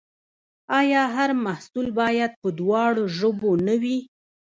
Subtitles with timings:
[0.79, 3.97] آیا هر محصول باید په دواړو ژبو نه وي؟